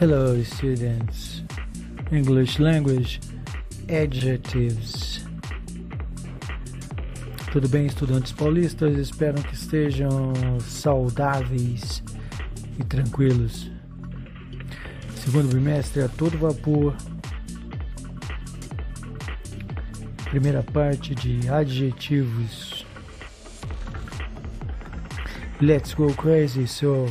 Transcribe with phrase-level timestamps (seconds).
[0.00, 1.42] Hello, students.
[2.12, 3.18] English language
[3.88, 5.26] adjectives.
[7.50, 8.96] Tudo bem, estudantes paulistas?
[8.96, 12.00] Espero que estejam saudáveis
[12.78, 13.72] e tranquilos.
[15.16, 16.94] Segundo bimestre a todo vapor.
[20.30, 22.86] Primeira parte de adjetivos.
[25.60, 27.08] Let's go crazy, so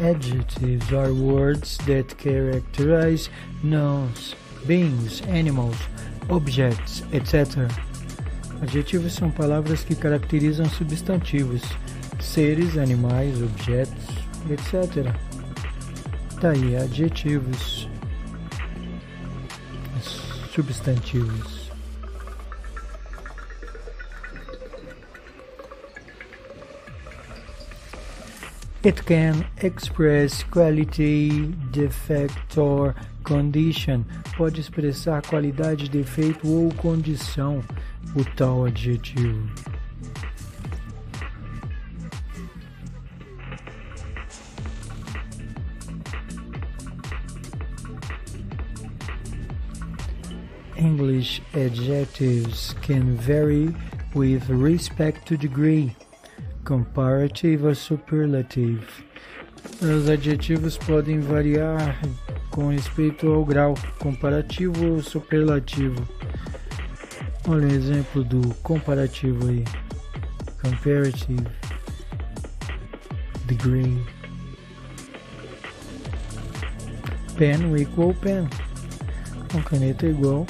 [0.00, 3.28] Adjectives are words that characterize
[3.64, 5.76] nouns, beings, animals,
[6.30, 7.68] objects, etc.
[8.62, 11.62] Adjetivos são palavras que caracterizam substantivos,
[12.20, 14.04] seres, animais, objetos,
[14.48, 15.12] etc.
[16.40, 17.88] Tá adjetivos,
[20.54, 21.57] substantivos.
[28.84, 34.06] It can express quality, defect or condition.
[34.36, 37.62] Pode expressar qualidade, defeito ou condição,
[38.14, 39.50] o tal adjetivo.
[50.76, 53.74] English adjectives can vary
[54.14, 55.94] with respect to degree.
[56.68, 58.86] Comparative or superlative.
[59.80, 61.98] Os adjetivos podem variar
[62.50, 66.06] com respeito ao grau comparativo ou superlativo.
[67.48, 69.64] Olha o exemplo do comparativo aí.
[70.60, 71.42] Comparative
[73.46, 74.04] degree.
[77.38, 78.46] Pen equal pen.
[79.54, 80.46] Uma caneta igual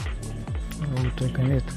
[0.83, 1.73] a outra caneta.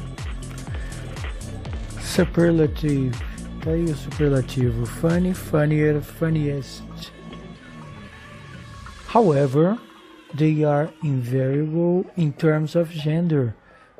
[2.02, 3.31] Superlative
[3.64, 4.88] Tá aí o superlativo.
[4.88, 6.84] Funny, funnier, funniest.
[9.14, 9.78] However,
[10.34, 13.54] they are invariable in terms of gender,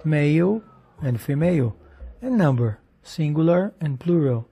[0.04, 0.64] male
[1.04, 1.76] and female,
[2.24, 4.48] and number, singular and plural.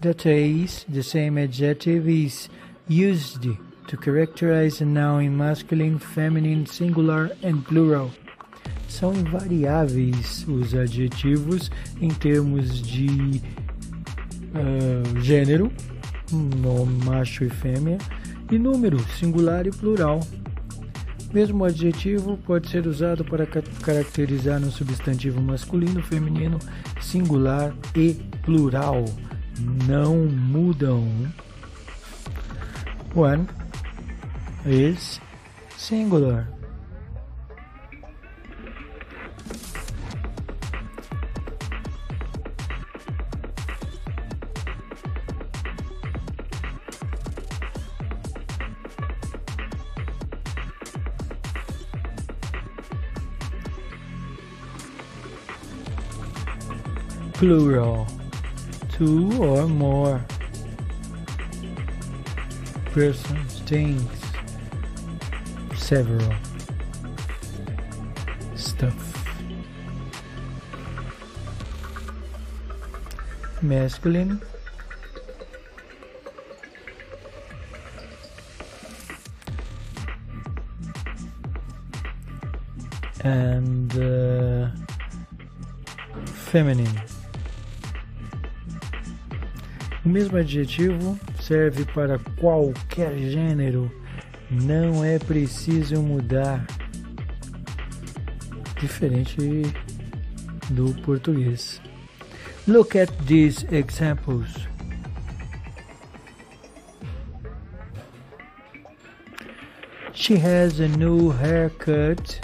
[0.00, 2.48] That is, the same adjective is
[2.86, 3.42] used
[3.88, 8.12] to characterize a noun in masculine, feminine, singular and plural.
[8.88, 11.70] São invariáveis os adjetivos
[12.00, 13.42] em termos de
[14.54, 15.70] uh, gênero,
[16.32, 17.98] nome macho e fêmea,
[18.50, 20.20] e número, singular e plural.
[21.32, 26.58] Mesmo adjetivo pode ser usado para caracterizar um substantivo masculino, feminino,
[27.00, 29.04] singular e plural.
[29.86, 31.06] Não mudam.
[33.14, 33.46] One
[34.64, 35.20] is
[35.76, 36.57] singular.
[57.38, 58.04] Plural,
[58.90, 60.20] two or more
[62.86, 64.10] persons, things,
[65.76, 66.34] several
[68.56, 69.24] stuff.
[73.62, 74.42] Masculine
[83.22, 84.70] and uh,
[86.26, 86.88] feminine.
[90.08, 93.92] O mesmo adjetivo serve para qualquer gênero,
[94.50, 96.66] não é preciso mudar.
[98.80, 99.36] Diferente
[100.70, 101.78] do português.
[102.66, 104.48] Look at these examples.
[110.14, 112.40] She has a new haircut.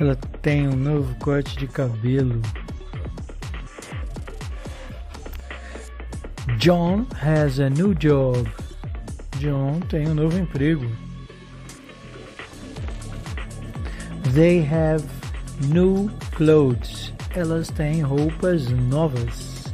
[0.00, 2.40] Ela tem um novo corte de cabelo.
[6.66, 8.48] John has a new job.
[9.38, 10.84] John tem um novo emprego.
[14.34, 15.06] They have
[15.68, 17.12] new clothes.
[17.36, 19.72] Elas têm roupas novas.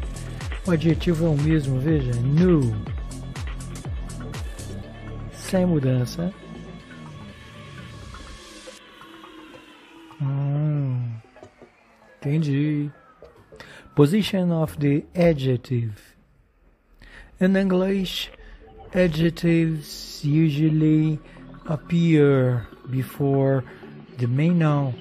[0.67, 2.61] O adjetivo é o mesmo, veja, new.
[5.33, 6.31] Sem mudança.
[10.21, 11.11] Hum,
[12.19, 12.91] entendi.
[13.95, 16.12] Position of the adjective.
[17.43, 18.31] In English,
[18.95, 21.19] adjectives usually
[21.67, 23.65] appear before
[24.19, 24.95] the main noun.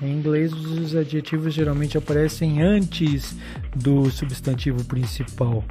[0.00, 3.34] Em inglês, os adjetivos geralmente aparecem antes
[3.74, 5.64] do substantivo principal.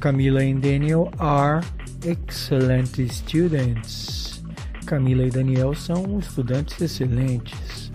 [0.00, 1.64] Camila e Daniel are
[2.04, 4.42] excellent students.
[4.84, 7.92] Camila e Daniel são estudantes excelentes.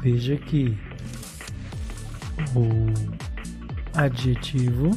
[0.00, 0.78] Veja que
[2.54, 2.86] o
[3.92, 4.96] adjetivo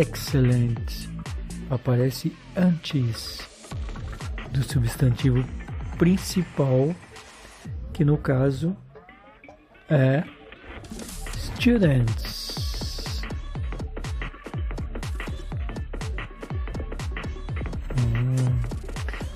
[0.00, 1.10] excellent
[1.68, 3.46] aparece antes
[4.50, 5.44] do substantivo
[5.98, 6.94] principal,
[7.92, 8.74] que no caso
[9.90, 10.24] é
[11.36, 13.20] students.
[17.98, 18.58] Hum,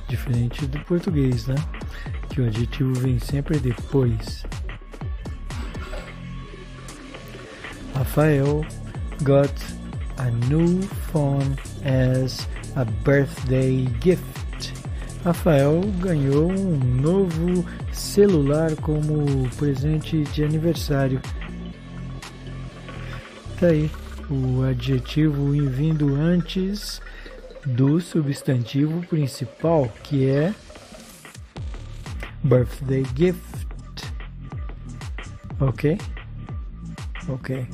[0.08, 1.56] diferente do português, né?
[2.31, 4.44] Que o adjetivo vem sempre depois.
[7.94, 8.64] Rafael
[9.22, 9.52] got
[10.25, 10.81] a new
[11.12, 11.55] phone
[11.85, 14.73] as a birthday gift.
[15.23, 21.21] Rafael ganhou um novo celular como presente de aniversário.
[23.61, 23.91] Tá aí
[24.31, 27.00] o adjetivo vindo antes
[27.67, 30.55] do substantivo principal, que é
[32.43, 34.12] birthday gift.
[35.61, 35.99] Ok?
[37.29, 37.67] Ok.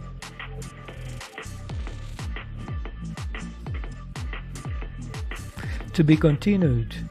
[6.00, 7.04] To be continued.